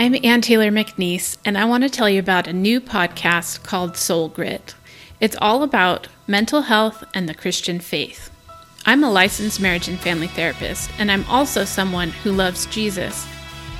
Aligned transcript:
I'm 0.00 0.16
Ann 0.24 0.40
Taylor 0.40 0.70
McNeese, 0.70 1.36
and 1.44 1.58
I 1.58 1.66
want 1.66 1.84
to 1.84 1.90
tell 1.90 2.08
you 2.08 2.20
about 2.20 2.46
a 2.46 2.54
new 2.54 2.80
podcast 2.80 3.62
called 3.62 3.98
Soul 3.98 4.30
Grit. 4.30 4.74
It's 5.20 5.36
all 5.42 5.62
about 5.62 6.08
mental 6.26 6.62
health 6.62 7.04
and 7.12 7.28
the 7.28 7.34
Christian 7.34 7.80
faith. 7.80 8.30
I'm 8.86 9.04
a 9.04 9.10
licensed 9.10 9.60
marriage 9.60 9.88
and 9.88 10.00
family 10.00 10.28
therapist, 10.28 10.90
and 10.98 11.12
I'm 11.12 11.26
also 11.26 11.66
someone 11.66 12.08
who 12.08 12.32
loves 12.32 12.64
Jesus. 12.64 13.28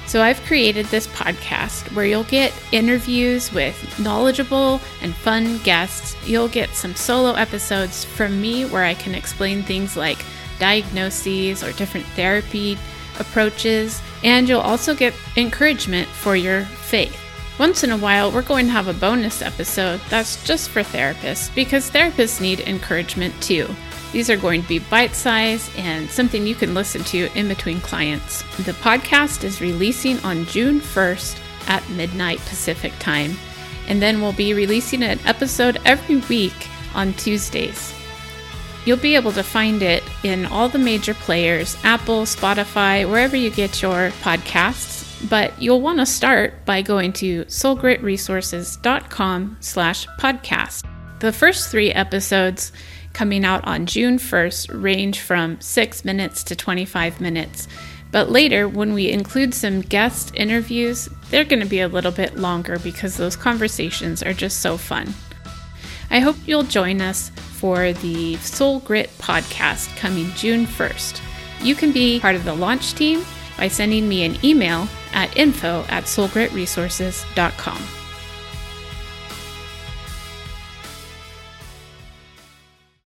So 0.07 0.21
I've 0.21 0.43
created 0.43 0.85
this 0.87 1.07
podcast 1.07 1.91
where 1.97 2.05
you'll 2.05 2.25
get 2.25 2.53
interviews 2.71 3.51
with 3.51 3.99
knowledgeable 3.99 4.79
and 5.01 5.15
fun 5.15 5.57
guests. 5.63 6.15
You'll 6.29 6.49
get 6.49 6.69
some 6.75 6.95
solo 6.95 7.33
episodes 7.33 8.05
from 8.05 8.43
me 8.43 8.67
where 8.67 8.85
I 8.85 8.93
can 8.93 9.15
explain 9.15 9.63
things 9.63 9.97
like 9.97 10.23
diagnoses 10.59 11.65
or 11.65 11.73
different 11.73 12.05
therapy 12.09 12.77
approaches, 13.21 14.03
and 14.25 14.49
you'll 14.49 14.61
also 14.61 14.95
get 14.95 15.15
encouragement 15.37 16.09
for 16.09 16.35
your 16.35 16.65
faith. 16.65 17.17
Once 17.59 17.85
in 17.85 17.91
a 17.91 17.97
while, 17.99 18.33
we're 18.33 18.41
going 18.41 18.65
to 18.65 18.73
have 18.73 18.89
a 18.89 18.95
bonus 18.95 19.43
episode 19.43 20.01
that's 20.09 20.43
just 20.45 20.71
for 20.71 20.81
therapists 20.81 21.55
because 21.55 21.91
therapists 21.91 22.41
need 22.41 22.61
encouragement 22.61 23.35
too. 23.43 23.69
These 24.13 24.31
are 24.31 24.37
going 24.37 24.63
to 24.63 24.69
be 24.69 24.79
bite 24.79 25.15
sized 25.15 25.71
and 25.77 26.11
something 26.11 26.47
you 26.47 26.55
can 26.55 26.75
listen 26.75 27.05
to 27.05 27.29
in 27.35 27.49
between 27.49 27.81
clients. 27.81 28.43
The 28.65 28.73
podcast 28.73 29.45
is 29.45 29.61
releasing 29.61 30.19
on 30.21 30.47
June 30.47 30.81
1st 30.81 31.39
at 31.69 31.89
midnight 31.91 32.39
Pacific 32.41 32.93
time, 32.99 33.37
and 33.89 34.01
then 34.01 34.21
we'll 34.21 34.33
be 34.33 34.55
releasing 34.55 35.03
an 35.03 35.21
episode 35.27 35.81
every 35.85 36.17
week 36.29 36.69
on 36.95 37.13
Tuesdays. 37.13 37.95
You'll 38.85 38.97
be 38.97 39.15
able 39.15 39.33
to 39.33 39.43
find 39.43 39.83
it 39.83 40.03
in 40.23 40.47
all 40.47 40.69
the 40.69 40.79
major 40.79 41.15
players 41.15 41.77
Apple, 41.85 42.23
Spotify, 42.23 43.09
wherever 43.09 43.37
you 43.37 43.51
get 43.51 43.83
your 43.83 44.11
podcasts. 44.23 44.99
But 45.29 45.61
you'll 45.61 45.83
want 45.83 45.99
to 45.99 46.07
start 46.07 46.65
by 46.65 46.81
going 46.81 47.13
to 47.15 47.45
soulgritresources.com 47.45 49.57
slash 49.61 50.07
podcast. 50.19 50.87
The 51.21 51.33
first 51.33 51.71
three 51.71 51.93
episodes 51.93 52.73
coming 53.13 53.45
out 53.45 53.67
on 53.67 53.85
June 53.85 54.19
1st 54.19 54.83
range 54.83 55.21
from 55.21 55.61
6 55.61 56.05
minutes 56.05 56.43
to 56.45 56.57
25 56.57 57.21
minutes. 57.21 57.69
But 58.13 58.31
later, 58.31 58.67
when 58.67 58.95
we 58.95 59.11
include 59.11 59.55
some 59.55 59.83
guest 59.83 60.35
interviews, 60.35 61.09
they're 61.29 61.45
going 61.45 61.63
to 61.63 61.69
be 61.69 61.81
a 61.81 61.89
little 61.89 62.11
bit 62.11 62.37
longer 62.37 62.79
because 62.79 63.17
those 63.17 63.37
conversations 63.37 64.23
are 64.23 64.33
just 64.33 64.61
so 64.61 64.77
fun. 64.77 65.15
I 66.11 66.21
hope 66.21 66.37
you'll 66.47 66.65
join 66.65 67.01
us 67.01 67.31
for 67.61 67.93
the 67.93 68.37
Soul 68.37 68.81
Grit 68.81 69.11
podcast 69.19 69.95
coming 69.99 70.31
June 70.35 70.65
1st. 70.65 71.21
You 71.63 71.75
can 71.75 71.93
be 71.93 72.19
part 72.19 72.35
of 72.35 72.45
the 72.45 72.55
launch 72.55 72.95
team 72.95 73.23
by 73.59 73.69
sending 73.69 74.09
me 74.09 74.25
an 74.25 74.43
email 74.43 74.89
at 75.13 75.37
info 75.37 75.85
at 75.91 76.05
soulgritresources.com. 76.05 78.00